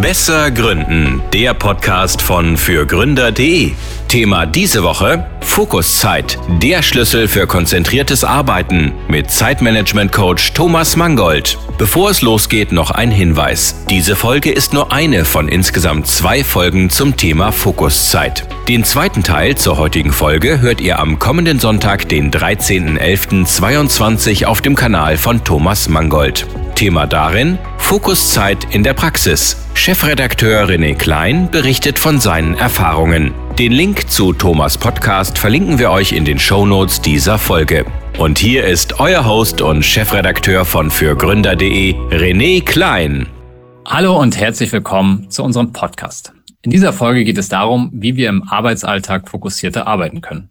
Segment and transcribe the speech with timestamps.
[0.00, 3.72] Besser Gründen, der Podcast von fürgründer.de.
[4.06, 11.58] Thema diese Woche: Fokuszeit, der Schlüssel für konzentriertes Arbeiten mit Zeitmanagement-Coach Thomas Mangold.
[11.78, 13.74] Bevor es losgeht, noch ein Hinweis.
[13.90, 18.46] Diese Folge ist nur eine von insgesamt zwei Folgen zum Thema Fokuszeit.
[18.68, 24.76] Den zweiten Teil zur heutigen Folge hört ihr am kommenden Sonntag, den 13.11.22 auf dem
[24.76, 26.46] Kanal von Thomas Mangold.
[26.78, 29.56] Thema darin Fokuszeit in der Praxis.
[29.74, 33.34] Chefredakteur René Klein berichtet von seinen Erfahrungen.
[33.58, 37.84] Den Link zu Thomas Podcast verlinken wir euch in den Shownotes dieser Folge.
[38.16, 43.26] Und hier ist euer Host und Chefredakteur von fürgründer.de, René Klein.
[43.84, 46.32] Hallo und herzlich willkommen zu unserem Podcast.
[46.62, 50.50] In dieser Folge geht es darum, wie wir im Arbeitsalltag fokussierter arbeiten können.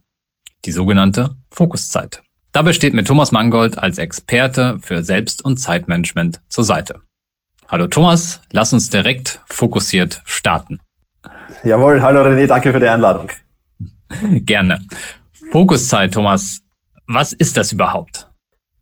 [0.66, 2.22] Die sogenannte Fokuszeit.
[2.58, 7.02] Dabei steht mir Thomas Mangold als Experte für Selbst- und Zeitmanagement zur Seite.
[7.68, 10.80] Hallo Thomas, lass uns direkt fokussiert starten.
[11.64, 13.28] Jawohl, hallo René, danke für die Einladung.
[14.40, 14.80] Gerne.
[15.52, 16.62] Fokuszeit, Thomas,
[17.06, 18.28] was ist das überhaupt?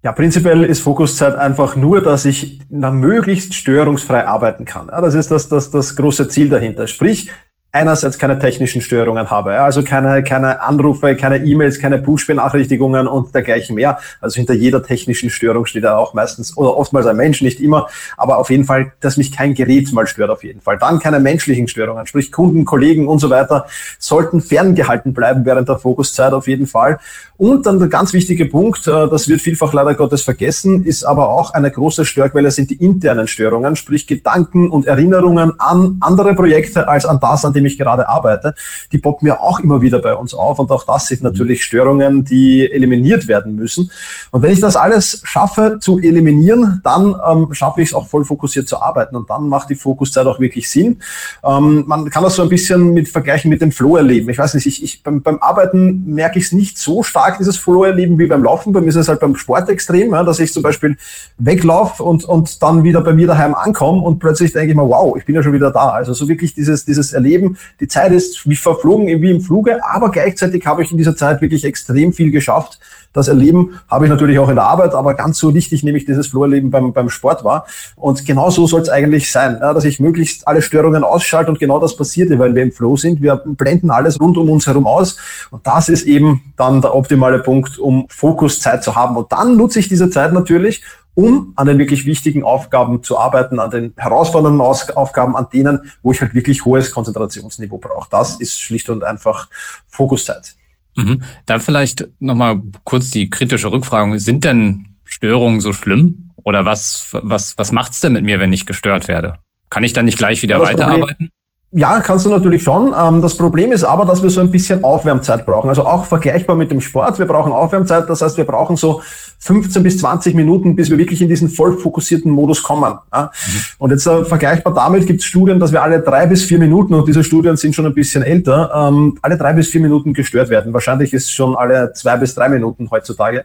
[0.03, 4.87] Ja, prinzipiell ist Fokuszeit einfach nur, dass ich na, möglichst störungsfrei arbeiten kann.
[4.87, 6.87] Ja, das ist das, das, das große Ziel dahinter.
[6.87, 7.29] Sprich,
[7.75, 13.75] einerseits keine technischen Störungen habe, also keine, keine Anrufe, keine E-Mails, keine Push-Benachrichtigungen und dergleichen
[13.75, 13.99] mehr.
[14.21, 17.89] Also hinter jeder technischen Störung steht ja auch meistens oder oftmals ein Mensch, nicht immer,
[18.15, 20.77] aber auf jeden Fall, dass mich kein Gerät mal stört auf jeden Fall.
[20.77, 23.65] Dann keine menschlichen Störungen, sprich Kunden, Kollegen und so weiter
[23.99, 26.99] sollten ferngehalten bleiben während der Fokuszeit auf jeden Fall.
[27.37, 31.27] Und dann der ganz wichtige Punkt, äh, das wird vielfach leider Gottes vergessen, ist aber
[31.27, 36.87] auch eine große Störquelle sind die internen Störungen, sprich Gedanken und Erinnerungen an andere Projekte
[36.87, 38.53] als an das, an dem ich gerade arbeite.
[38.91, 42.23] Die poppen ja auch immer wieder bei uns auf und auch das sind natürlich Störungen,
[42.23, 43.91] die eliminiert werden müssen.
[44.31, 48.25] Und wenn ich das alles schaffe zu eliminieren, dann ähm, schaffe ich es auch voll
[48.25, 50.99] fokussiert zu arbeiten und dann macht die Fokuszeit auch wirklich Sinn.
[51.43, 54.29] Ähm, man kann das so ein bisschen mit vergleichen mit dem Flow erleben.
[54.29, 57.57] Ich weiß nicht, ich, ich beim, beim Arbeiten merke ich es nicht so stark, dieses
[57.57, 58.73] Flow-Erleben wie beim Laufen.
[58.73, 60.97] Bei mir ist es halt beim Sport extrem, ja, dass ich zum Beispiel
[61.37, 65.15] weglaufe und, und dann wieder bei mir daheim ankomme und plötzlich denke ich mir, wow,
[65.17, 65.89] ich bin ja schon wieder da.
[65.89, 70.11] Also so wirklich dieses, dieses Erleben, die Zeit ist wie verflogen, wie im Fluge, aber
[70.11, 72.79] gleichzeitig habe ich in dieser Zeit wirklich extrem viel geschafft
[73.15, 76.05] das Erleben habe ich natürlich auch in der Arbeit, aber ganz so wichtig nehme ich
[76.05, 77.65] dieses Flow-Erleben beim, beim Sport war.
[77.95, 81.79] Und genau so soll es eigentlich sein, dass ich möglichst alle Störungen ausschalte und genau
[81.79, 83.21] das passiert, weil wir im Flow sind.
[83.21, 85.17] Wir blenden alles rund um uns herum aus
[85.49, 89.15] und das ist eben dann der optimale Punkt, um Fokuszeit zu haben.
[89.15, 90.83] Und dann nutze ich diese Zeit natürlich,
[91.15, 96.11] um an den wirklich wichtigen Aufgaben zu arbeiten, an den herausfordernden Aufgaben, an denen, wo
[96.11, 98.07] ich halt wirklich hohes Konzentrationsniveau brauche.
[98.11, 99.49] Das ist schlicht und einfach
[99.87, 100.55] Fokuszeit.
[100.95, 101.23] Mhm.
[101.45, 104.19] Dann vielleicht nochmal kurz die kritische Rückfrage.
[104.19, 106.31] Sind denn Störungen so schlimm?
[106.43, 109.39] Oder was, was, was macht's denn mit mir, wenn ich gestört werde?
[109.69, 111.07] Kann ich dann nicht gleich wieder das weiterarbeiten?
[111.07, 111.31] Problem,
[111.77, 112.95] ja, kannst du natürlich schon.
[112.97, 115.67] Ähm, das Problem ist aber, dass wir so ein bisschen Aufwärmzeit brauchen.
[115.67, 117.19] Also auch vergleichbar mit dem Sport.
[117.19, 118.09] Wir brauchen Aufwärmzeit.
[118.09, 119.01] Das heißt, wir brauchen so
[119.39, 122.93] 15 bis 20 Minuten, bis wir wirklich in diesen voll fokussierten Modus kommen.
[122.93, 123.29] Mhm.
[123.77, 126.93] Und jetzt äh, vergleichbar damit gibt es Studien, dass wir alle drei bis vier Minuten,
[126.93, 130.49] und diese Studien sind schon ein bisschen älter, ähm, alle drei bis vier Minuten gestört
[130.49, 130.73] werden.
[130.73, 133.43] Wahrscheinlich ist schon alle zwei bis drei Minuten heutzutage.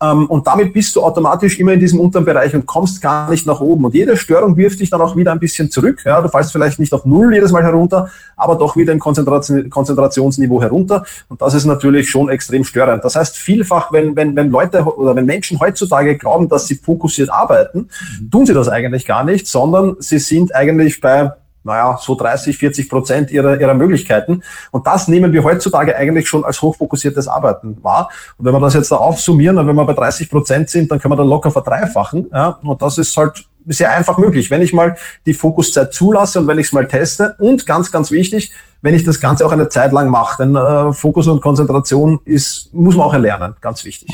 [0.00, 3.46] Ähm, und damit bist du automatisch immer in diesem unteren Bereich und kommst gar nicht
[3.46, 3.84] nach oben.
[3.84, 6.02] Und jede Störung wirft dich dann auch wieder ein bisschen zurück.
[6.04, 9.68] Ja, du fallst vielleicht nicht auf Null jedes Mal herunter, aber doch wieder im Konzentration,
[9.68, 11.04] Konzentrationsniveau herunter.
[11.28, 13.04] Und das ist natürlich schon extrem störend.
[13.04, 17.30] Das heißt, vielfach, wenn, wenn, wenn Leute oder wenn Menschen heutzutage glauben, dass sie fokussiert
[17.30, 17.88] arbeiten,
[18.20, 18.30] mhm.
[18.30, 21.32] tun sie das eigentlich gar nicht, sondern sie sind eigentlich bei
[21.64, 24.42] naja, so 30, 40 Prozent ihrer, ihrer Möglichkeiten.
[24.70, 28.10] Und das nehmen wir heutzutage eigentlich schon als hochfokussiertes Arbeiten wahr.
[28.36, 31.12] Und wenn wir das jetzt da aufsummieren, wenn wir bei 30 Prozent sind, dann können
[31.12, 32.28] wir dann locker verdreifachen.
[32.32, 32.58] Ja?
[32.62, 36.58] Und das ist halt sehr einfach möglich, wenn ich mal die Fokuszeit zulasse und wenn
[36.58, 37.36] ich es mal teste.
[37.38, 40.42] Und ganz, ganz wichtig, wenn ich das Ganze auch eine Zeit lang mache.
[40.42, 44.10] Denn äh, Fokus und Konzentration ist, muss man auch erlernen, ganz wichtig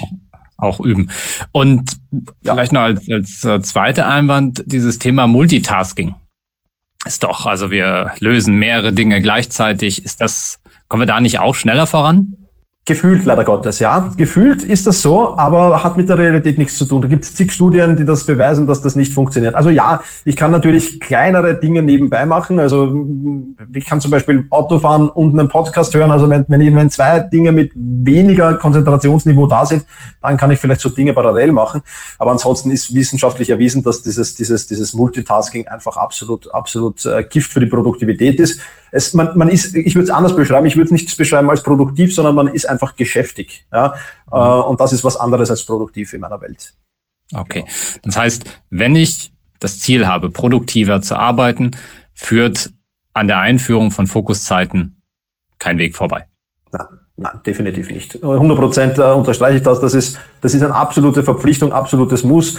[0.57, 1.11] auch üben.
[1.53, 1.99] Und
[2.43, 2.55] ja.
[2.55, 6.15] vielleicht noch als, als äh, zweiter Einwand dieses Thema Multitasking
[7.05, 10.05] ist doch, also wir lösen mehrere Dinge gleichzeitig.
[10.05, 12.37] Ist das, kommen wir da nicht auch schneller voran?
[12.87, 14.13] Gefühlt leider Gottes, ja.
[14.15, 17.01] Gefühlt ist das so, aber hat mit der Realität nichts zu tun.
[17.01, 19.55] Da gibt es zig Studien, die das beweisen, dass das nicht funktioniert.
[19.55, 22.59] Also ja, ich kann natürlich kleinere Dinge nebenbei machen.
[22.59, 23.07] Also
[23.73, 26.11] ich kann zum Beispiel Auto fahren und einen Podcast hören.
[26.11, 29.87] Also wenn, wenn, wenn zwei Dinge mit weniger Konzentrationsniveau da sind,
[30.21, 31.81] dann kann ich vielleicht so Dinge parallel machen.
[32.19, 37.51] Aber ansonsten ist wissenschaftlich erwiesen, dass dieses, dieses, dieses Multitasking einfach absolut, absolut äh, Gift
[37.51, 38.61] für die Produktivität ist
[38.97, 41.65] es, man, man ist, ich würde es anders beschreiben, ich würde es nicht beschreiben als
[41.65, 43.67] produktiv, sondern man ist einfach geschäftig.
[43.73, 43.95] Ja?
[44.27, 44.33] Mhm.
[44.33, 46.75] Äh, und das ist was anderes als produktiv in meiner Welt.
[47.33, 47.65] Okay.
[48.03, 51.71] Das heißt, wenn ich das Ziel habe, produktiver zu arbeiten,
[52.13, 52.71] führt
[53.15, 55.01] an der Einführung von Fokuszeiten
[55.59, 56.27] kein Weg vorbei.
[56.73, 56.87] Nein,
[57.17, 58.23] nein definitiv nicht.
[58.23, 59.81] 100 Prozent äh, unterstreiche ich das.
[59.81, 62.59] Das ist, das ist eine absolute Verpflichtung, absolutes Muss.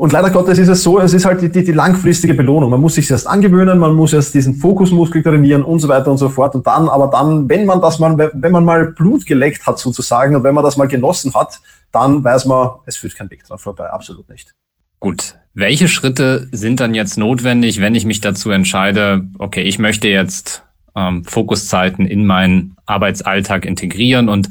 [0.00, 2.70] Und leider Gottes ist es so, es ist halt die, die, die langfristige Belohnung.
[2.70, 6.16] Man muss sich erst angewöhnen, man muss erst diesen Fokusmuskel trainieren und so weiter und
[6.16, 6.54] so fort.
[6.54, 10.34] Und dann, aber dann, wenn man das mal, wenn man mal Blut geleckt hat sozusagen
[10.34, 11.60] und wenn man das mal genossen hat,
[11.92, 13.90] dann weiß man, es führt kein Weg dran vorbei.
[13.90, 14.54] Absolut nicht.
[15.00, 15.34] Gut.
[15.52, 20.62] Welche Schritte sind dann jetzt notwendig, wenn ich mich dazu entscheide, okay, ich möchte jetzt
[20.96, 24.48] ähm, Fokuszeiten in meinen Arbeitsalltag integrieren und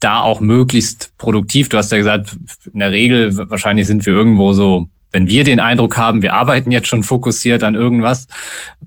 [0.00, 1.68] da auch möglichst produktiv.
[1.68, 2.36] Du hast ja gesagt,
[2.72, 6.70] in der Regel wahrscheinlich sind wir irgendwo so, wenn wir den Eindruck haben, wir arbeiten
[6.70, 8.26] jetzt schon fokussiert an irgendwas,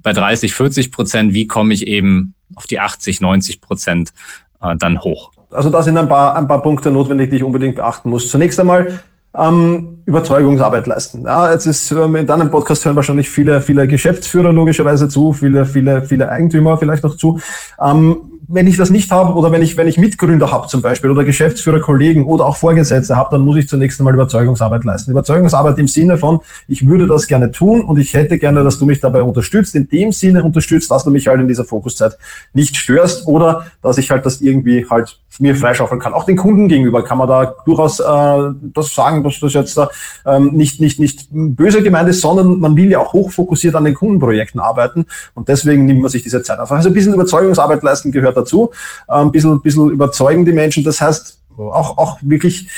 [0.01, 4.13] bei 30, 40 Prozent, wie komme ich eben auf die 80, 90 Prozent
[4.62, 5.31] äh, dann hoch?
[5.51, 8.30] Also da sind ein paar, ein paar Punkte notwendig, die ich unbedingt beachten muss.
[8.30, 9.00] Zunächst einmal
[9.38, 11.24] ähm, Überzeugungsarbeit leisten.
[11.24, 15.65] Ja, jetzt ist ähm, in deinem Podcast hören wahrscheinlich viele, viele Geschäftsführer logischerweise zu, viele,
[15.65, 17.39] viele, viele Eigentümer vielleicht noch zu.
[17.81, 21.09] Ähm, wenn ich das nicht habe oder wenn ich, wenn ich Mitgründer habe zum Beispiel
[21.09, 25.11] oder Geschäftsführer, Kollegen oder auch Vorgesetzte habe, dann muss ich zunächst einmal Überzeugungsarbeit leisten.
[25.11, 28.85] Überzeugungsarbeit im Sinne von, ich würde das gerne tun und ich hätte gerne, dass du
[28.85, 29.75] mich dabei unterstützt.
[29.75, 32.17] In dem Sinne unterstützt, dass du mich halt in dieser Fokuszeit
[32.53, 36.13] nicht störst oder dass ich halt das irgendwie halt mir freischaufeln kann.
[36.13, 39.89] Auch den Kunden gegenüber kann man da durchaus äh, das sagen, dass das jetzt da
[40.25, 43.95] ähm, nicht, nicht, nicht böse gemeint ist, sondern man will ja auch hochfokussiert an den
[43.95, 46.75] Kundenprojekten arbeiten und deswegen nimmt man sich diese Zeit einfach.
[46.75, 48.71] Also ein bisschen Überzeugungsarbeit leisten gehört dazu,
[49.07, 50.83] äh, ein bisschen, ein bisschen überzeugen die Menschen.
[50.83, 52.69] Das heißt, auch, auch wirklich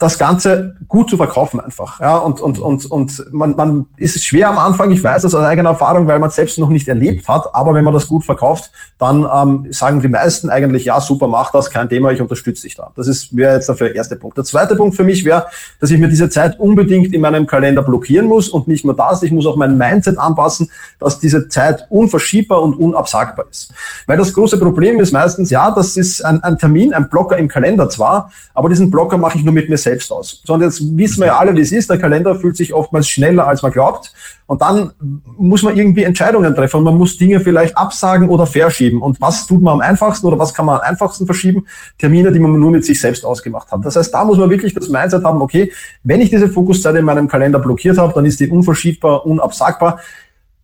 [0.00, 2.00] das Ganze gut zu verkaufen einfach.
[2.00, 5.44] Ja, und, und, und, und man, man ist schwer am Anfang, ich weiß das aus
[5.44, 8.24] eigener Erfahrung, weil man es selbst noch nicht erlebt hat, aber wenn man das gut
[8.24, 12.62] verkauft, dann ähm, sagen die meisten eigentlich, ja, super, mach das, kein Thema, ich unterstütze
[12.62, 12.90] dich da.
[12.96, 14.38] Das wäre jetzt der erste Punkt.
[14.38, 15.46] Der zweite Punkt für mich wäre,
[15.80, 19.22] dass ich mir diese Zeit unbedingt in meinem Kalender blockieren muss und nicht nur das,
[19.22, 23.74] ich muss auch mein Mindset anpassen, dass diese Zeit unverschiebbar und unabsagbar ist.
[24.06, 27.48] Weil das große Problem ist meistens, ja, das ist ein, ein Termin, ein Blocker im
[27.48, 30.42] Kalender zwar, aber diesen Blocker mache ich nur mit mir selbst selbst aus.
[30.44, 31.90] Sondern jetzt wissen wir ja alle, wie es ist.
[31.90, 34.12] Der Kalender fühlt sich oftmals schneller, als man glaubt.
[34.46, 34.92] Und dann
[35.36, 36.82] muss man irgendwie Entscheidungen treffen.
[36.82, 39.02] Man muss Dinge vielleicht absagen oder verschieben.
[39.02, 41.66] Und was tut man am einfachsten oder was kann man am einfachsten verschieben?
[41.98, 43.84] Termine, die man nur mit sich selbst ausgemacht hat.
[43.84, 45.72] Das heißt, da muss man wirklich das Mindset haben, okay,
[46.04, 50.00] wenn ich diese Fokuszeit in meinem Kalender blockiert habe, dann ist die unverschiebbar, unabsagbar.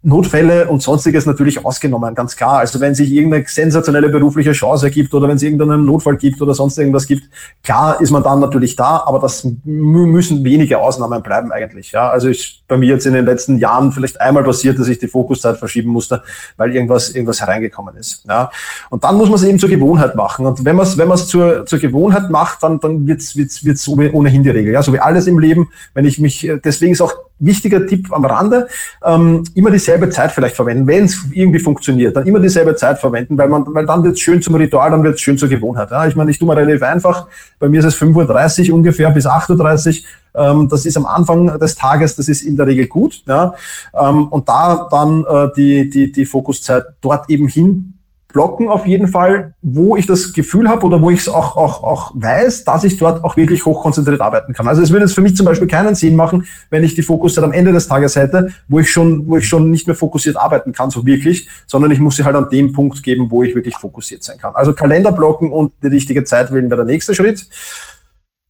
[0.03, 2.59] Notfälle und sonstiges natürlich ausgenommen, ganz klar.
[2.59, 6.55] Also wenn sich irgendeine sensationelle berufliche Chance ergibt oder wenn es irgendeinen Notfall gibt oder
[6.55, 7.29] sonst irgendwas gibt,
[7.65, 11.91] klar ist man dann natürlich da, aber das müssen wenige Ausnahmen bleiben eigentlich.
[11.91, 15.01] Ja, also ist bei mir jetzt in den letzten Jahren vielleicht einmal passiert, dass ich
[15.01, 16.23] die Fokuszeit verschieben musste,
[16.57, 18.25] weil irgendwas irgendwas hereingekommen ist.
[18.29, 18.51] Ja,
[18.91, 20.47] und dann muss man es eben zur Gewohnheit machen.
[20.47, 23.65] Und wenn man es wenn man es zur zur Gewohnheit macht, dann dann wird's wird's
[23.65, 24.73] wird's ohnehin die Regel.
[24.73, 25.69] Ja, so wie alles im Leben.
[25.95, 28.69] Wenn ich mich deswegen ist auch wichtiger Tipp am Rande,
[29.05, 33.37] ähm, immer dieselbe Zeit vielleicht verwenden, wenn es irgendwie funktioniert, dann immer dieselbe Zeit verwenden,
[33.37, 35.91] weil man, weil dann wird es schön zum Ritual, dann wird es schön zur Gewohnheit.
[35.91, 36.07] Ja?
[36.07, 37.27] Ich meine, ich tue mal relativ einfach,
[37.59, 40.03] bei mir ist es 5.30 Uhr ungefähr bis 8.30
[40.35, 43.55] Uhr, ähm, das ist am Anfang des Tages, das ist in der Regel gut, ja?
[43.99, 47.96] ähm, und da dann äh, die, die, die Fokuszeit dort eben hin
[48.37, 51.83] blocken auf jeden Fall, wo ich das Gefühl habe oder wo ich es auch, auch,
[51.83, 54.69] auch weiß, dass ich dort auch wirklich hochkonzentriert arbeiten kann.
[54.69, 57.45] Also es würde jetzt für mich zum Beispiel keinen Sinn machen, wenn ich die Fokuszeit
[57.45, 60.73] am Ende des Tages hätte, wo ich schon, wo ich schon nicht mehr fokussiert arbeiten
[60.73, 63.75] kann, so wirklich, sondern ich muss sie halt an dem Punkt geben, wo ich wirklich
[63.79, 64.55] fokussiert sein kann.
[64.55, 67.49] Also Kalender blocken und die richtige Zeit wählen wäre der nächste Schritt.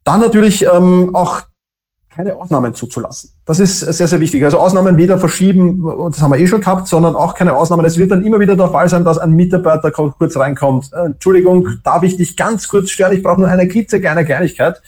[0.02, 1.42] Dann natürlich ähm, auch
[2.16, 3.30] keine Ausnahmen zuzulassen.
[3.44, 4.42] Das ist sehr, sehr wichtig.
[4.42, 7.84] Also Ausnahmen weder verschieben, das haben wir eh schon gehabt, sondern auch keine Ausnahmen.
[7.84, 10.90] Es wird dann immer wieder der Fall sein, dass ein Mitarbeiter kurz reinkommt.
[10.92, 13.12] Äh, Entschuldigung, darf ich dich ganz kurz stören?
[13.12, 14.80] Ich brauche nur eine klitzekleine Kleinigkeit.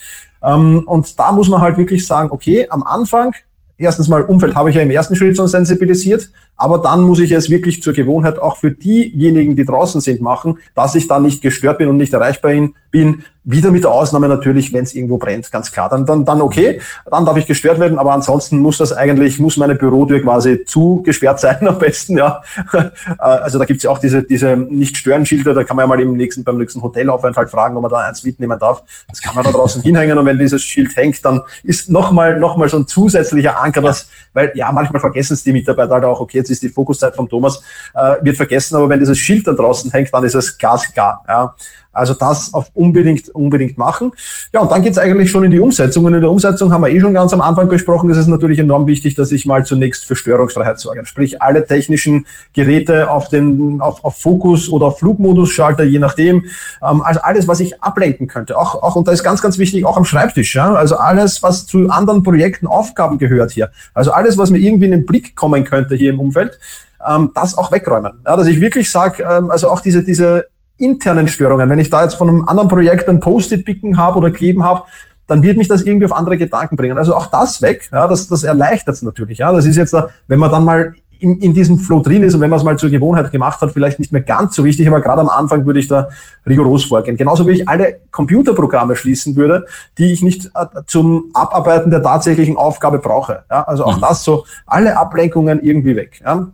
[0.42, 3.32] Ähm, und da muss man halt wirklich sagen, okay, am Anfang,
[3.76, 7.30] erstens mal Umfeld habe ich ja im ersten Schritt schon sensibilisiert, aber dann muss ich
[7.32, 11.42] es wirklich zur Gewohnheit auch für diejenigen, die draußen sind, machen, dass ich dann nicht
[11.42, 12.52] gestört bin und nicht erreichbar
[12.90, 15.88] bin, wieder mit der Ausnahme natürlich, wenn es irgendwo brennt, ganz klar.
[15.88, 19.56] Dann, dann, dann okay, dann darf ich gestört werden, aber ansonsten muss das eigentlich, muss
[19.56, 22.42] meine Bürotür quasi zugesperrt sein am besten, ja.
[22.74, 26.14] Äh, also da gibt's ja auch diese, diese Nicht-Stören-Schilder, da kann man ja mal im
[26.14, 28.82] nächsten, beim nächsten Hotelaufenthalt fragen, ob man da eins mitnehmen darf.
[29.08, 32.58] Das kann man da draußen hinhängen und wenn dieses Schild hängt, dann ist nochmal, noch
[32.58, 36.20] mal so ein zusätzlicher Anker, das, weil ja, manchmal vergessen es die Mitarbeiter halt auch,
[36.20, 37.62] okay, jetzt ist die Fokuszeit von Thomas,
[37.94, 41.54] äh, wird vergessen, aber wenn dieses Schild dann draußen hängt, dann ist es glasklar, ja.
[41.98, 44.12] Also das auf unbedingt, unbedingt machen.
[44.52, 46.04] Ja, und dann geht's eigentlich schon in die Umsetzung.
[46.04, 48.58] Und in der Umsetzung haben wir eh schon ganz am Anfang besprochen, es ist natürlich
[48.58, 51.04] enorm wichtig, dass ich mal zunächst für Störungsfreiheit sorge.
[51.04, 56.44] Sprich, alle technischen Geräte auf den, auf, auf Fokus oder Flugmodus schalte, je nachdem.
[56.82, 58.56] Ähm, also alles, was ich ablenken könnte.
[58.56, 60.54] Auch, auch, und da ist ganz, ganz wichtig, auch am Schreibtisch.
[60.54, 60.74] Ja?
[60.74, 63.70] Also alles, was zu anderen Projekten, Aufgaben gehört hier.
[63.94, 66.58] Also alles, was mir irgendwie in den Blick kommen könnte hier im Umfeld,
[67.06, 68.12] ähm, das auch wegräumen.
[68.24, 70.46] Ja, dass ich wirklich sage, ähm, also auch diese, diese
[70.78, 74.30] internen Störungen, wenn ich da jetzt von einem anderen Projekt ein Post-it picken habe oder
[74.30, 74.84] kleben habe,
[75.26, 76.96] dann wird mich das irgendwie auf andere Gedanken bringen.
[76.96, 79.38] Also auch das weg, ja, das, das erleichtert es natürlich.
[79.38, 82.34] Ja, das ist jetzt, da, wenn man dann mal in, in diesem Flow drin ist
[82.34, 84.86] und wenn man es mal zur Gewohnheit gemacht hat, vielleicht nicht mehr ganz so wichtig,
[84.86, 86.08] aber gerade am Anfang würde ich da
[86.46, 87.16] rigoros vorgehen.
[87.16, 89.66] Genauso wie ich alle Computerprogramme schließen würde,
[89.98, 93.44] die ich nicht äh, zum Abarbeiten der tatsächlichen Aufgabe brauche.
[93.50, 94.02] Ja, also auch mhm.
[94.02, 96.20] das so, alle Ablenkungen irgendwie weg.
[96.24, 96.48] Ja.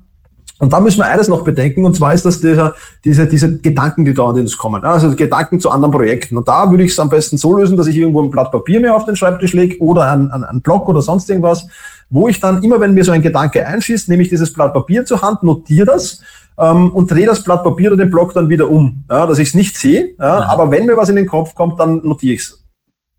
[0.64, 4.06] Und da müssen wir eines noch bedenken, und zwar ist das dieser, diese, diese Gedanken,
[4.06, 4.82] die da an uns kommen.
[4.82, 6.38] Also Gedanken zu anderen Projekten.
[6.38, 8.80] Und da würde ich es am besten so lösen, dass ich irgendwo ein Blatt Papier
[8.80, 11.66] mir auf den Schreibtisch lege oder ein, ein, ein Block oder sonst irgendwas,
[12.08, 15.04] wo ich dann immer, wenn mir so ein Gedanke einschießt, nehme ich dieses Blatt Papier
[15.04, 16.22] zur Hand, notiere das
[16.56, 19.48] ähm, und drehe das Blatt Papier oder den Block dann wieder um, ja, dass ich
[19.48, 20.14] es nicht sehe.
[20.18, 22.63] Ja, aber wenn mir was in den Kopf kommt, dann notiere ich es.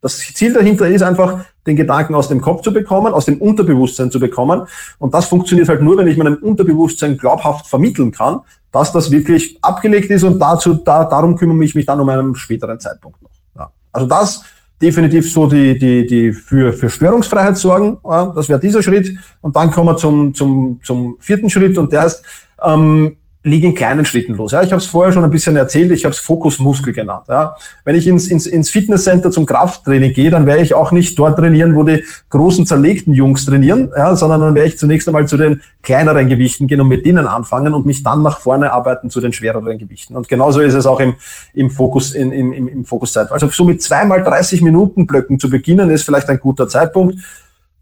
[0.01, 4.11] Das Ziel dahinter ist einfach, den Gedanken aus dem Kopf zu bekommen, aus dem Unterbewusstsein
[4.11, 4.67] zu bekommen.
[4.99, 9.57] Und das funktioniert halt nur, wenn ich meinem Unterbewusstsein glaubhaft vermitteln kann, dass das wirklich
[9.61, 13.31] abgelegt ist und dazu, da, darum kümmere ich mich dann um einen späteren Zeitpunkt noch.
[13.57, 13.71] Ja.
[13.91, 14.43] Also das
[14.81, 17.97] definitiv so die, die, die für, für Störungsfreiheit sorgen.
[18.03, 19.17] Ja, das wäre dieser Schritt.
[19.41, 22.23] Und dann kommen wir zum, zum, zum vierten Schritt und der heißt,
[22.63, 24.51] ähm, liege in kleinen Schritten los.
[24.53, 27.25] Ja, ich habe es vorher schon ein bisschen erzählt, ich habe es Fokusmuskel genannt.
[27.29, 27.55] Ja.
[27.83, 31.37] Wenn ich ins, ins, ins Fitnesscenter zum Krafttraining gehe, dann werde ich auch nicht dort
[31.37, 35.37] trainieren, wo die großen zerlegten Jungs trainieren, ja, sondern dann werde ich zunächst einmal zu
[35.37, 39.21] den kleineren Gewichten gehen und mit denen anfangen und mich dann nach vorne arbeiten zu
[39.21, 40.15] den schwereren Gewichten.
[40.15, 41.13] Und genauso ist es auch im,
[41.53, 43.31] im Fokus, in, im, im, Fokuszeit.
[43.31, 47.19] Also so mit zweimal 30 Minuten Blöcken zu beginnen, ist vielleicht ein guter Zeitpunkt.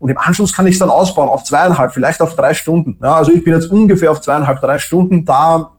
[0.04, 2.98] Und im Anschluss kann ich es dann ausbauen auf zweieinhalb, vielleicht auf drei Stunden.
[3.02, 5.24] Ja, also ich bin jetzt ungefähr auf zweieinhalb, drei Stunden.
[5.24, 5.72] Da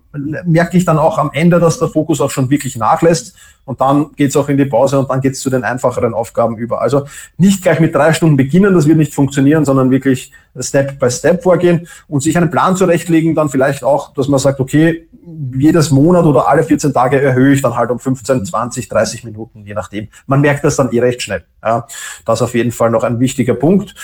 [0.47, 3.37] merke ich dann auch am Ende, dass der Fokus auch schon wirklich nachlässt.
[3.67, 6.81] Und dann geht's auch in die Pause und dann geht's zu den einfacheren Aufgaben über.
[6.81, 7.05] Also
[7.37, 11.43] nicht gleich mit drei Stunden beginnen, das wird nicht funktionieren, sondern wirklich Step by Step
[11.43, 15.09] vorgehen und sich einen Plan zurechtlegen, dann vielleicht auch, dass man sagt, okay,
[15.57, 19.65] jedes Monat oder alle 14 Tage erhöhe ich dann halt um 15, 20, 30 Minuten,
[19.65, 20.09] je nachdem.
[20.27, 21.45] Man merkt das dann eh recht schnell.
[21.65, 21.87] Ja,
[22.27, 23.95] das auf jeden Fall noch ein wichtiger Punkt.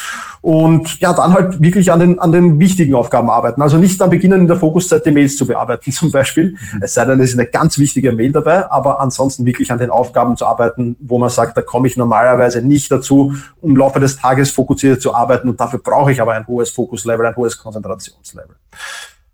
[0.40, 3.61] Und ja, dann halt wirklich an den, an den wichtigen Aufgaben arbeiten.
[3.61, 6.52] Also nicht dann beginnen, in der Fokuszeit die Mails zu bearbeiten zum Beispiel.
[6.52, 6.83] Mhm.
[6.83, 9.90] Es sei denn, es ist eine ganz wichtige Mail dabei, aber ansonsten wirklich an den
[9.90, 14.00] Aufgaben zu arbeiten, wo man sagt, da komme ich normalerweise nicht dazu, um im Laufe
[14.00, 17.56] des Tages fokussiert zu arbeiten und dafür brauche ich aber ein hohes Fokuslevel, ein hohes
[17.59, 18.56] Konzentrationslevel.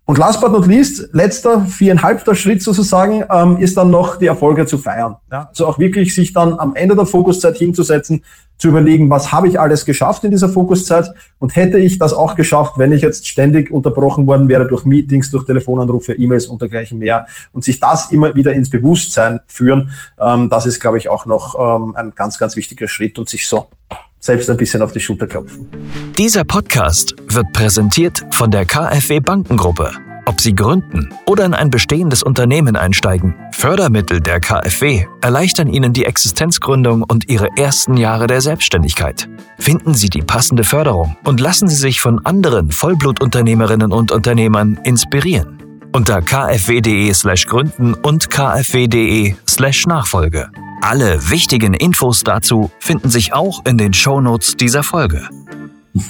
[0.05, 4.65] Und last but not least, letzter viereinhalbter Schritt sozusagen, ähm, ist dann noch die Erfolge
[4.65, 5.17] zu feiern.
[5.29, 5.49] Ja?
[5.49, 8.23] Also auch wirklich sich dann am Ende der Fokuszeit hinzusetzen,
[8.57, 12.35] zu überlegen, was habe ich alles geschafft in dieser Fokuszeit und hätte ich das auch
[12.35, 16.99] geschafft, wenn ich jetzt ständig unterbrochen worden wäre durch Meetings, durch Telefonanrufe, E-Mails und dergleichen
[16.99, 21.25] mehr und sich das immer wieder ins Bewusstsein führen, ähm, das ist, glaube ich, auch
[21.25, 23.67] noch ähm, ein ganz, ganz wichtiger Schritt und sich so
[24.19, 25.67] selbst ein bisschen auf die Schulter klopfen.
[26.17, 29.91] Dieser Podcast wird präsentiert von der KfW Bankengruppe.
[30.25, 36.03] Ob Sie gründen oder in ein bestehendes Unternehmen einsteigen, Fördermittel der KfW erleichtern Ihnen die
[36.03, 39.29] Existenzgründung und Ihre ersten Jahre der Selbstständigkeit.
[39.57, 45.66] Finden Sie die passende Förderung und lassen Sie sich von anderen Vollblutunternehmerinnen und Unternehmern inspirieren.
[45.97, 50.51] Unter kfw.de slash gründen und kfw.de slash Nachfolge.
[50.79, 55.27] Alle wichtigen Infos dazu finden sich auch in den Shownotes dieser Folge.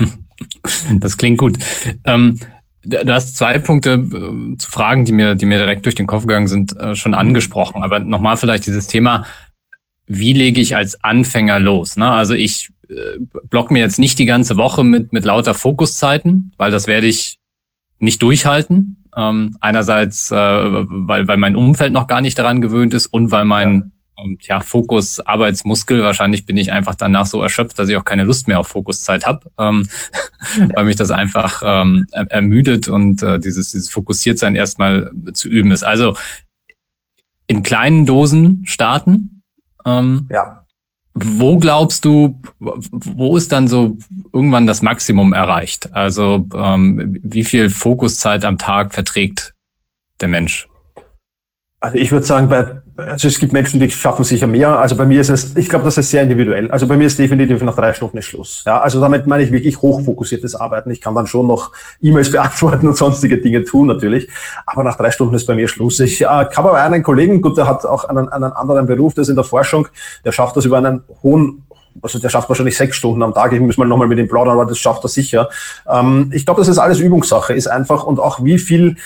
[1.00, 1.58] Das klingt gut.
[2.04, 2.38] Ähm,
[2.84, 6.24] du hast zwei Punkte äh, zu Fragen, die mir, die mir direkt durch den Kopf
[6.24, 7.82] gegangen sind, äh, schon angesprochen.
[7.82, 9.26] Aber nochmal vielleicht dieses Thema,
[10.06, 11.96] wie lege ich als Anfänger los?
[11.96, 12.12] Ne?
[12.12, 12.94] Also ich äh,
[13.50, 17.40] block mir jetzt nicht die ganze Woche mit, mit lauter Fokuszeiten, weil das werde ich
[18.00, 18.98] nicht durchhalten.
[19.18, 23.46] Ähm, einerseits, äh, weil, weil mein Umfeld noch gar nicht daran gewöhnt ist und weil
[23.46, 28.04] mein und ja, Fokus, Arbeitsmuskel, wahrscheinlich bin ich einfach danach so erschöpft, dass ich auch
[28.04, 29.88] keine Lust mehr auf Fokuszeit habe, ähm,
[30.74, 35.84] weil mich das einfach ähm, ermüdet und äh, dieses, dieses Fokussiertsein erstmal zu üben ist.
[35.84, 36.18] Also
[37.46, 39.44] in kleinen Dosen starten.
[39.86, 40.66] Ähm, ja.
[41.20, 43.98] Wo glaubst du, wo ist dann so
[44.34, 45.94] irgendwann das Maximum erreicht?
[45.94, 49.54] Also ähm, wie viel Fokuszeit am Tag verträgt
[50.22, 50.68] der Mensch?
[51.80, 54.80] Also ich würde sagen, bei Also es gibt Menschen, die schaffen sicher mehr.
[54.80, 56.72] Also bei mir ist es, ich glaube, das ist sehr individuell.
[56.72, 58.64] Also bei mir ist definitiv nach drei Stunden Schluss.
[58.66, 60.90] Ja, also damit meine ich wirklich hochfokussiertes Arbeiten.
[60.90, 64.28] Ich kann dann schon noch E-Mails beantworten und sonstige Dinge tun natürlich.
[64.66, 66.00] Aber nach drei Stunden ist bei mir Schluss.
[66.00, 69.22] Ich äh, habe aber einen Kollegen, gut, der hat auch einen, einen anderen Beruf, der
[69.22, 69.88] ist in der Forschung,
[70.26, 71.64] der schafft das über einen hohen
[72.00, 73.52] also der schafft wahrscheinlich sechs Stunden am Tag.
[73.54, 75.50] Ich muss mal nochmal mit ihm plaudern, aber das schafft er sicher.
[75.90, 78.98] Ähm, ich glaube, das ist alles Übungssache, ist einfach und auch wie viel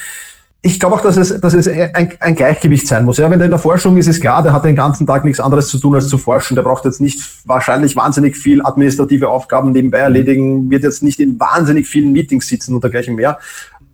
[0.63, 3.17] ich glaube auch, dass es, dass es ein, ein Gleichgewicht sein muss.
[3.17, 5.39] Ja, wenn der in der Forschung ist, ist klar, der hat den ganzen Tag nichts
[5.39, 6.53] anderes zu tun, als zu forschen.
[6.53, 11.39] Der braucht jetzt nicht wahrscheinlich wahnsinnig viel administrative Aufgaben nebenbei erledigen, wird jetzt nicht in
[11.39, 13.39] wahnsinnig vielen Meetings sitzen und dergleichen mehr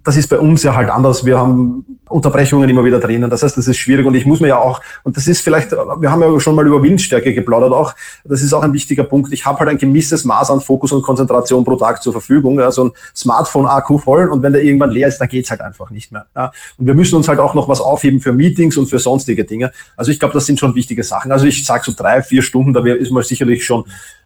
[0.07, 1.25] das ist bei uns ja halt anders.
[1.25, 3.29] Wir haben Unterbrechungen immer wieder drinnen.
[3.29, 5.73] Das heißt, das ist schwierig und ich muss mir ja auch, und das ist vielleicht,
[5.73, 9.33] wir haben ja schon mal über Windstärke geplaudert auch, das ist auch ein wichtiger Punkt.
[9.33, 12.57] Ich habe halt ein gewisses Maß an Fokus und Konzentration pro Tag zur Verfügung.
[12.61, 16.13] Also ein Smartphone-Akku voll und wenn der irgendwann leer ist, dann geht's halt einfach nicht
[16.13, 16.25] mehr.
[16.33, 16.53] Ja.
[16.77, 19.73] Und wir müssen uns halt auch noch was aufheben für Meetings und für sonstige Dinge.
[19.97, 21.33] Also ich glaube, das sind schon wichtige Sachen.
[21.33, 23.83] Also ich sage so drei, vier Stunden, da ist man sicherlich schon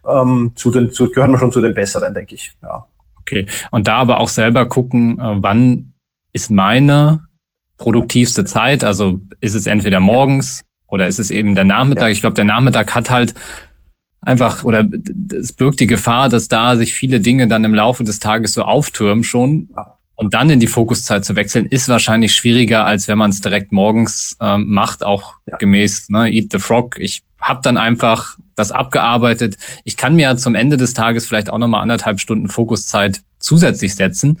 [0.08, 2.52] ähm, zu den, zu, gehören wir schon zu den Besseren, denke ich.
[2.62, 2.86] Ja.
[3.32, 3.46] Okay.
[3.70, 5.94] Und da aber auch selber gucken, äh, wann
[6.32, 7.26] ist meine
[7.78, 8.84] produktivste Zeit?
[8.84, 12.12] Also ist es entweder morgens oder ist es eben der Nachmittag?
[12.12, 13.34] Ich glaube, der Nachmittag hat halt
[14.20, 14.86] einfach oder
[15.32, 18.62] es birgt die Gefahr, dass da sich viele Dinge dann im Laufe des Tages so
[18.62, 19.70] auftürmen schon.
[20.14, 23.72] Und dann in die Fokuszeit zu wechseln, ist wahrscheinlich schwieriger, als wenn man es direkt
[23.72, 25.56] morgens ähm, macht, auch ja.
[25.56, 26.96] gemäß ne, Eat the Frog.
[27.00, 29.56] Ich habe dann einfach das abgearbeitet.
[29.84, 34.40] Ich kann mir zum Ende des Tages vielleicht auch nochmal anderthalb Stunden Fokuszeit zusätzlich setzen.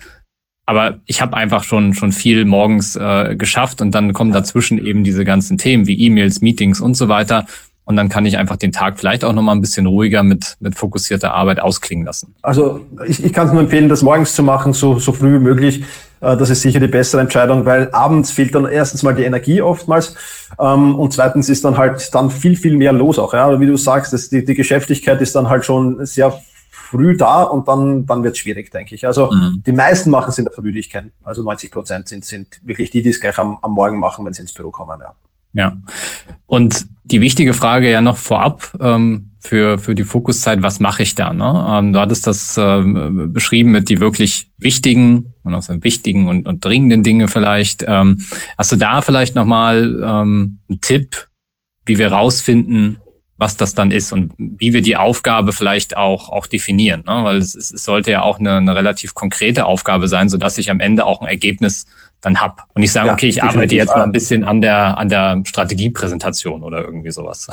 [0.64, 5.02] Aber ich habe einfach schon schon viel morgens äh, geschafft und dann kommen dazwischen eben
[5.02, 7.46] diese ganzen Themen wie E-Mails, Meetings und so weiter.
[7.84, 10.76] Und dann kann ich einfach den Tag vielleicht auch nochmal ein bisschen ruhiger mit, mit
[10.76, 12.36] fokussierter Arbeit ausklingen lassen.
[12.40, 15.42] Also ich, ich kann es nur empfehlen, das morgens zu machen, so, so früh wie
[15.42, 15.84] möglich.
[16.22, 19.60] Äh, das ist sicher die bessere Entscheidung, weil abends fehlt dann erstens mal die Energie
[19.60, 20.16] oftmals
[20.58, 23.34] ähm, und zweitens ist dann halt dann viel, viel mehr los auch.
[23.34, 23.60] Ja?
[23.60, 27.68] Wie du sagst, das, die, die Geschäftigkeit ist dann halt schon sehr früh da und
[27.68, 29.06] dann, dann wird es schwierig, denke ich.
[29.06, 29.62] Also mhm.
[29.66, 31.06] die meisten machen es in der Vermüdigkeit.
[31.24, 34.32] Also 90 Prozent sind, sind wirklich die, die es gleich am, am Morgen machen, wenn
[34.32, 35.00] sie ins Büro kommen.
[35.00, 35.14] Ja.
[35.54, 35.76] Ja.
[36.46, 41.16] Und die wichtige Frage ja noch vorab ähm, für, für die Fokuszeit, was mache ich
[41.16, 41.32] da?
[41.32, 41.66] Ne?
[41.68, 46.46] Ähm, du hattest das ähm, beschrieben mit die wirklich wichtigen und auch so wichtigen und,
[46.46, 47.84] und dringenden Dinge vielleicht.
[47.86, 48.24] Ähm,
[48.56, 51.28] hast du da vielleicht nochmal ähm, einen Tipp,
[51.84, 52.98] wie wir rausfinden,
[53.36, 57.02] was das dann ist und wie wir die Aufgabe vielleicht auch, auch definieren.
[57.04, 57.24] Ne?
[57.24, 60.78] Weil es, es sollte ja auch eine, eine relativ konkrete Aufgabe sein, sodass ich am
[60.78, 61.86] Ende auch ein Ergebnis
[62.20, 62.68] dann hab.
[62.74, 65.42] Und ich sage, ja, okay, ich arbeite jetzt mal ein bisschen an der, an der
[65.44, 67.48] Strategiepräsentation oder irgendwie sowas.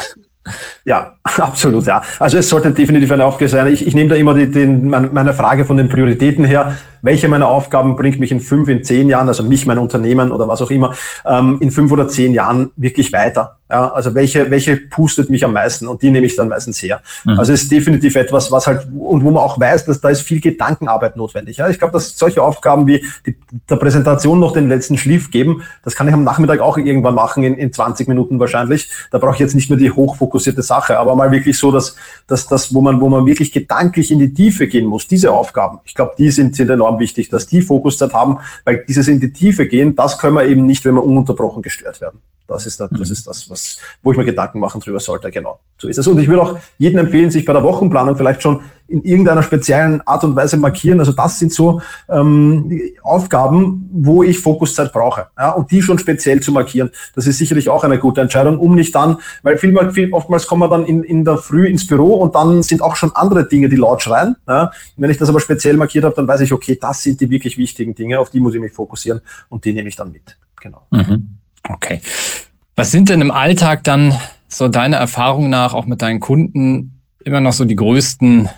[0.85, 2.01] Ja, absolut, ja.
[2.19, 3.67] Also es sollte definitiv eine Aufgabe sein.
[3.67, 7.47] Ich, ich nehme da immer die, den, meine Frage von den Prioritäten her welche meiner
[7.47, 10.71] Aufgaben bringt mich in fünf, in zehn Jahren, also mich, mein Unternehmen oder was auch
[10.71, 10.93] immer,
[11.25, 13.59] ähm, in fünf oder zehn Jahren wirklich weiter.
[13.71, 17.01] Ja, also welche, welche pustet mich am meisten und die nehme ich dann meistens her.
[17.23, 17.37] Mhm.
[17.37, 20.21] Also es ist definitiv etwas, was halt, und wo man auch weiß, dass da ist
[20.21, 21.57] viel Gedankenarbeit notwendig.
[21.57, 23.35] Ja, ich glaube, dass solche Aufgaben wie die,
[23.69, 27.43] der Präsentation noch den letzten Schliff geben, das kann ich am Nachmittag auch irgendwann machen,
[27.43, 28.89] in, in 20 Minuten wahrscheinlich.
[29.11, 32.47] Da brauche ich jetzt nicht nur die hochfokussierte Sache, aber mal wirklich so, dass, dass
[32.47, 35.93] das, wo man, wo man wirklich gedanklich in die Tiefe gehen muss, diese Aufgaben, ich
[35.93, 39.31] glaube, die sind, sind enorm enorm wichtig, dass die Fokuszeit haben, weil dieses in die
[39.31, 42.19] Tiefe gehen, das können wir eben nicht, wenn wir ununterbrochen gestört werden.
[42.49, 43.13] Das ist das, das, mhm.
[43.13, 45.29] ist das was, wo ich mir Gedanken machen drüber sollte.
[45.29, 46.07] Genau, so ist es.
[46.07, 50.01] Und ich würde auch jedem empfehlen, sich bei der Wochenplanung vielleicht schon in irgendeiner speziellen
[50.01, 50.99] Art und Weise markieren.
[50.99, 55.27] Also das sind so ähm, Aufgaben, wo ich Fokuszeit brauche.
[55.37, 58.75] Ja, und die schon speziell zu markieren, das ist sicherlich auch eine gute Entscheidung, um
[58.75, 62.15] nicht dann, weil viel, viel oftmals kommen wir dann in, in der Früh ins Büro
[62.15, 64.35] und dann sind auch schon andere Dinge, die laut schreien.
[64.47, 67.29] Ja, wenn ich das aber speziell markiert habe, dann weiß ich, okay, das sind die
[67.29, 70.37] wirklich wichtigen Dinge, auf die muss ich mich fokussieren und die nehme ich dann mit.
[70.59, 70.87] Genau.
[70.91, 71.38] Mhm.
[71.69, 72.01] Okay.
[72.75, 77.41] Was sind denn im Alltag dann so deiner Erfahrung nach auch mit deinen Kunden immer
[77.41, 78.49] noch so die größten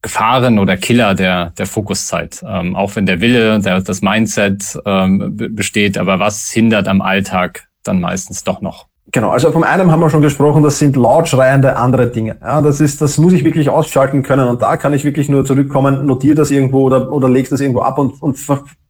[0.00, 2.44] Gefahren oder Killer der, der Fokuszeit?
[2.46, 7.68] Ähm, auch wenn der Wille, der, das Mindset ähm, besteht, aber was hindert am Alltag
[7.82, 8.86] dann meistens doch noch?
[9.10, 12.36] Genau, also vom einen haben wir schon gesprochen, das sind laut schreiende andere Dinge.
[12.42, 15.46] Ja, das ist, das muss ich wirklich ausschalten können und da kann ich wirklich nur
[15.46, 18.36] zurückkommen, notiere das irgendwo oder, oder leg das irgendwo ab und, und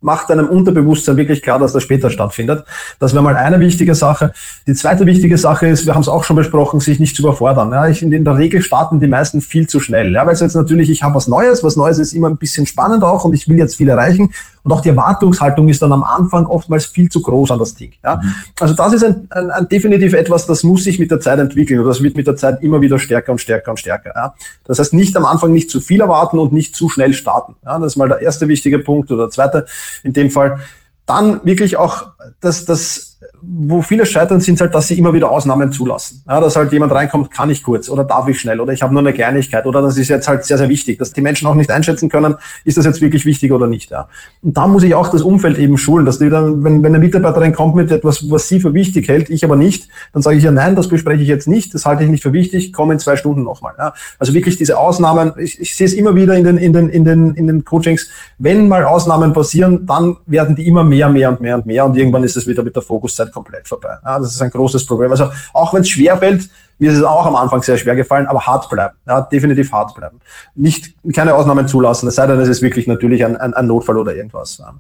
[0.01, 2.65] macht deinem Unterbewusstsein wirklich klar, dass das später stattfindet.
[3.01, 4.33] Das wäre mal eine wichtige Sache.
[4.67, 7.73] Die zweite wichtige Sache ist, wir haben es auch schon besprochen, sich nicht zu überfordern.
[7.73, 10.13] Ja, ich, in der Regel starten die meisten viel zu schnell.
[10.13, 12.67] Ja, weil es jetzt natürlich, ich habe was Neues, was Neues ist immer ein bisschen
[12.67, 14.31] spannend auch und ich will jetzt viel erreichen.
[14.63, 17.93] Und auch die Erwartungshaltung ist dann am Anfang oftmals viel zu groß an das Ding.
[18.05, 18.17] Ja?
[18.17, 18.35] Mhm.
[18.61, 21.81] Also das ist ein, ein, ein definitiv etwas, das muss sich mit der Zeit entwickeln
[21.81, 24.13] und das wird mit der Zeit immer wieder stärker und stärker und stärker.
[24.15, 24.35] Ja?
[24.65, 27.57] Das heißt, nicht am Anfang nicht zu viel erwarten und nicht zu schnell starten.
[27.65, 27.79] Ja?
[27.79, 29.11] Das ist mal der erste wichtige Punkt.
[29.11, 29.67] Oder der zweite,
[30.03, 30.61] in dem Fall,
[31.07, 32.09] dann wirklich auch
[32.41, 33.08] das, das
[33.41, 36.23] wo viele scheitern, sind halt, dass sie immer wieder Ausnahmen zulassen.
[36.29, 38.93] Ja, dass halt jemand reinkommt, kann ich kurz oder darf ich schnell oder ich habe
[38.93, 41.55] nur eine Kleinigkeit oder das ist jetzt halt sehr, sehr wichtig, dass die Menschen auch
[41.55, 43.91] nicht einschätzen können, ist das jetzt wirklich wichtig oder nicht.
[43.91, 44.09] Ja.
[44.43, 46.99] Und da muss ich auch das Umfeld eben schulen, dass die dann, wenn, wenn eine
[46.99, 50.45] Mitarbeiterin kommt mit etwas, was sie für wichtig hält, ich aber nicht, dann sage ich
[50.45, 52.99] ja, nein, das bespreche ich jetzt nicht, das halte ich nicht für wichtig, komme in
[53.01, 53.75] zwei Stunden nochmal.
[53.79, 53.95] Ja.
[54.19, 57.05] Also wirklich diese Ausnahmen, ich, ich sehe es immer wieder in den, in, den, in,
[57.05, 61.41] den, in den Coachings, wenn mal Ausnahmen passieren, dann werden die immer mehr, mehr und
[61.41, 63.99] mehr und mehr und irgendwann ist es wieder mit der Fokuszeit komplett vorbei.
[64.05, 65.11] Ja, das ist ein großes Problem.
[65.11, 66.49] Also auch wenn es schwer fällt,
[66.81, 68.95] mir ist es auch am Anfang sehr schwer gefallen, aber hart bleiben.
[69.05, 70.21] Ja, definitiv hart bleiben.
[70.55, 73.99] Nicht, keine Ausnahmen zulassen, es sei denn, es ist wirklich natürlich ein, ein, ein Notfall
[73.99, 74.59] oder irgendwas.
[74.59, 74.75] Ja.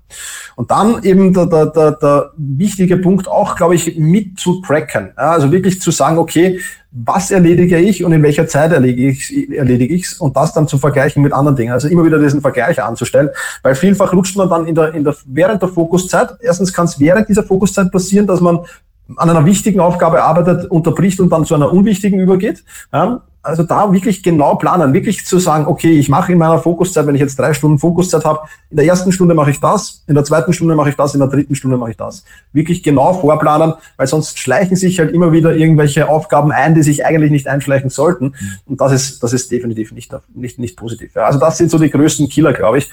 [0.55, 5.13] Und dann eben der, der, der, der wichtige Punkt auch, glaube ich, mit zu tracken.
[5.17, 6.61] Ja, also wirklich zu sagen, okay,
[6.91, 11.23] was erledige ich und in welcher Zeit erledige ich ich's und das dann zu vergleichen
[11.23, 11.73] mit anderen Dingen.
[11.73, 13.29] Also immer wieder diesen Vergleich anzustellen,
[13.63, 16.99] weil vielfach rutscht man dann in der, in der, während der Fokuszeit, erstens kann es
[16.99, 18.61] während dieser Fokuszeit passieren, dass man
[19.17, 22.65] an einer wichtigen Aufgabe arbeitet, unterbricht und dann zu einer unwichtigen übergeht.
[22.93, 27.07] Ja, also da wirklich genau planen, wirklich zu sagen, okay, ich mache in meiner Fokuszeit,
[27.07, 30.15] wenn ich jetzt drei Stunden Fokuszeit habe, in der ersten Stunde mache ich das, in
[30.15, 32.25] der zweiten Stunde mache ich das, in der dritten Stunde mache ich das.
[32.53, 37.07] Wirklich genau vorplanen, weil sonst schleichen sich halt immer wieder irgendwelche Aufgaben ein, die sich
[37.07, 38.35] eigentlich nicht einschleichen sollten.
[38.67, 41.17] Und das ist, das ist definitiv nicht, nicht, nicht positiv.
[41.17, 42.91] Also das sind so die größten Killer, glaube ich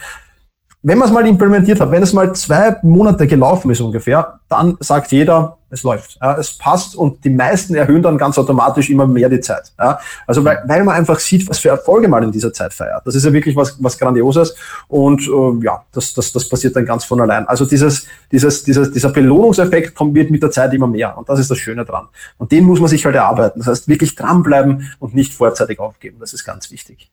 [0.87, 4.77] wenn man es mal implementiert hat, wenn es mal zwei Monate gelaufen ist ungefähr, dann
[4.79, 9.07] sagt jeder, es läuft, ja, es passt und die meisten erhöhen dann ganz automatisch immer
[9.07, 9.73] mehr die Zeit.
[9.79, 9.99] Ja.
[10.27, 13.01] Also weil, weil man einfach sieht, was für Erfolge man in dieser Zeit feiert.
[13.03, 14.55] Das ist ja wirklich was, was Grandioses
[14.87, 17.47] und äh, ja, das, das, das passiert dann ganz von allein.
[17.47, 21.39] Also dieses, dieses, dieses, dieser Belohnungseffekt kommt wird mit der Zeit immer mehr und das
[21.39, 22.09] ist das Schöne dran.
[22.37, 23.57] Und den muss man sich halt erarbeiten.
[23.57, 26.17] Das heißt, wirklich dranbleiben und nicht vorzeitig aufgeben.
[26.19, 27.09] Das ist ganz wichtig.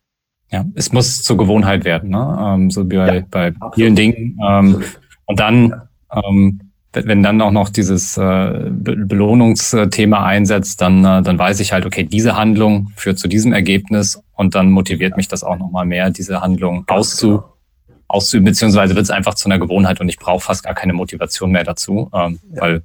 [0.52, 2.38] Ja, es muss zur Gewohnheit werden, ne?
[2.40, 4.38] Ähm, so wie bei, ja, bei vielen Dingen.
[4.46, 4.82] Ähm,
[5.24, 6.60] und dann, ähm,
[6.92, 12.04] wenn dann auch noch dieses äh, Belohnungsthema einsetzt, dann, äh, dann weiß ich halt, okay,
[12.04, 16.42] diese Handlung führt zu diesem Ergebnis und dann motiviert mich das auch nochmal mehr, diese
[16.42, 17.56] Handlung auszu, genau.
[18.08, 21.50] auszuüben, beziehungsweise wird es einfach zu einer Gewohnheit und ich brauche fast gar keine Motivation
[21.50, 22.60] mehr dazu, ähm, ja.
[22.60, 22.82] weil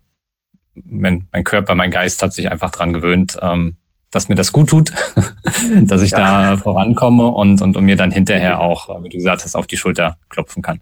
[0.85, 3.75] mein, mein Körper, mein Geist hat sich einfach dran gewöhnt, ähm,
[4.17, 4.91] dass mir das gut tut,
[5.83, 6.55] dass ich ja.
[6.55, 9.77] da vorankomme und, und, und mir dann hinterher auch, wie du gesagt hast, auf die
[9.77, 10.79] Schulter klopfen kann.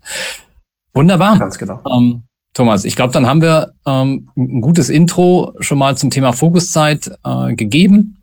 [0.93, 1.37] Wunderbar.
[1.37, 1.81] Ganz genau.
[1.85, 6.31] Ähm, Thomas, ich glaube, dann haben wir ähm, ein gutes Intro schon mal zum Thema
[6.31, 8.21] Fokuszeit äh, gegeben.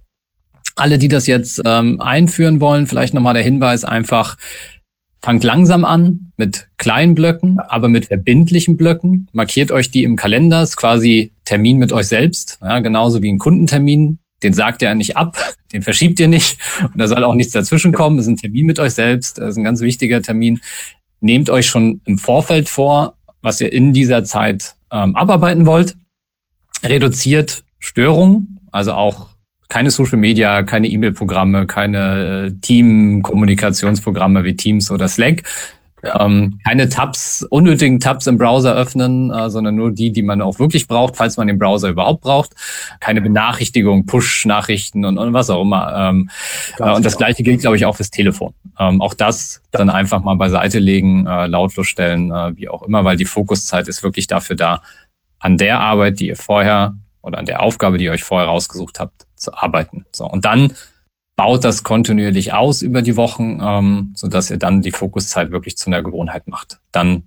[0.76, 4.38] Alle, die das jetzt ähm, einführen wollen, vielleicht nochmal der Hinweis einfach,
[5.20, 9.28] fangt langsam an mit kleinen Blöcken, aber mit verbindlichen Blöcken.
[9.32, 13.38] Markiert euch die im Kalender, ist quasi Termin mit euch selbst, ja, genauso wie ein
[13.38, 15.36] Kundentermin den sagt ihr nicht ab,
[15.72, 18.16] den verschiebt ihr nicht und da soll auch nichts dazwischen kommen.
[18.16, 20.60] Das ist ein Termin mit euch selbst, das ist ein ganz wichtiger Termin.
[21.20, 25.96] Nehmt euch schon im Vorfeld vor, was ihr in dieser Zeit ähm, abarbeiten wollt.
[26.84, 29.28] Reduziert Störungen, also auch
[29.68, 35.44] keine Social Media, keine E-Mail-Programme, keine äh, Team-Kommunikationsprogramme wie Teams oder Slack,
[36.02, 40.58] ähm, keine Tabs, unnötigen Tabs im Browser öffnen, äh, sondern nur die, die man auch
[40.58, 42.52] wirklich braucht, falls man den Browser überhaupt braucht.
[43.00, 45.94] Keine Benachrichtigung, Push-Nachrichten und, und was auch immer.
[45.96, 46.30] Ähm,
[46.78, 48.54] äh, und das gleiche gilt, glaube ich, auch fürs Telefon.
[48.78, 53.04] Ähm, auch das dann einfach mal beiseite legen, äh, lautlos stellen, äh, wie auch immer,
[53.04, 54.82] weil die Fokuszeit ist wirklich dafür da,
[55.38, 59.00] an der Arbeit, die ihr vorher oder an der Aufgabe, die ihr euch vorher rausgesucht
[59.00, 60.04] habt, zu arbeiten.
[60.12, 60.72] So und dann
[61.36, 65.76] baut das kontinuierlich aus über die Wochen, ähm, so dass ihr dann die Fokuszeit wirklich
[65.76, 66.78] zu einer Gewohnheit macht.
[66.92, 67.24] Dann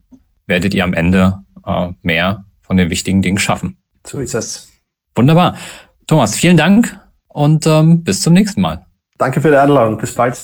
[0.47, 3.77] werdet ihr am Ende äh, mehr von den wichtigen Dingen schaffen.
[4.05, 4.69] So ist es.
[5.15, 5.55] Wunderbar.
[6.07, 8.85] Thomas, vielen Dank und ähm, bis zum nächsten Mal.
[9.17, 9.97] Danke für die Einladung.
[9.97, 10.37] Bis bald.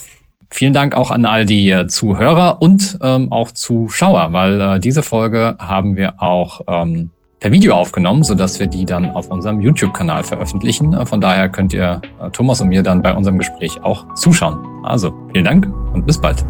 [0.50, 5.04] Vielen Dank auch an all die äh, Zuhörer und ähm, auch Zuschauer, weil äh, diese
[5.04, 10.23] Folge haben wir auch ähm, per Video aufgenommen, sodass wir die dann auf unserem YouTube-Kanal
[10.23, 11.06] veröffentlichen.
[11.06, 14.58] Von daher könnt ihr äh, Thomas und mir dann bei unserem Gespräch auch zuschauen.
[14.84, 16.45] Also vielen Dank und bis bald.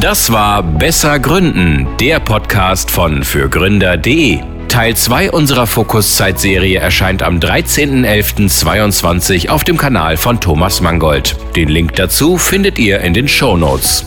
[0.00, 4.40] Das war Besser Gründen, der Podcast von fürgründer.de.
[4.68, 11.36] Teil 2 unserer Fokuszeitserie erscheint am 13.11.22 auf dem Kanal von Thomas Mangold.
[11.54, 14.06] Den Link dazu findet ihr in den Show Notes.